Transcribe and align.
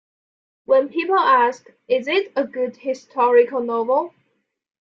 When 0.65 0.89
people 0.89 1.19
ask, 1.19 1.67
'Is 1.87 2.07
it 2.07 2.31
a 2.35 2.43
good 2.43 2.75
historical 2.77 3.61
novel? 3.61 4.15